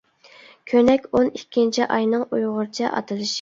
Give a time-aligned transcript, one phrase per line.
[0.71, 3.29] كۆنەك ئون ئىككىنچى ئاينىڭ ئۇيغۇرچە ئاتىلىشى.